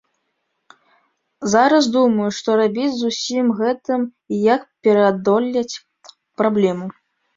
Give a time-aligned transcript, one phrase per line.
[1.55, 4.01] Зараз думаю, што рабіць з усім гэтым
[4.33, 5.75] і як пераадолець
[6.45, 6.87] праблему.